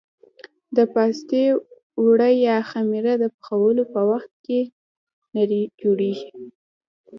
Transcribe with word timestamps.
د 0.75 0.77
پاستي 0.93 1.43
اوړه 1.99 2.29
یا 2.47 2.57
خمېره 2.69 3.13
د 3.19 3.23
پخولو 3.35 3.83
په 3.93 4.01
وخت 4.11 4.31
کې 4.45 4.59
نرۍ 5.35 5.63
جوړېږي. 5.81 6.29